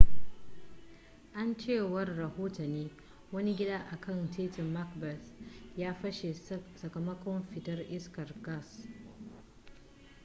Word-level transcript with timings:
a 1.35 1.43
cewar 1.65 2.05
rahotanni 2.17 2.89
wani 3.31 3.53
gida 3.55 3.85
a 3.91 3.97
kan 3.99 4.31
titin 4.31 4.73
macbeth 4.73 5.27
ya 5.77 5.93
fashe 5.93 6.33
sakamakon 6.77 7.43
fitar 7.53 7.79
iskar 7.91 8.27
gas 8.41 8.87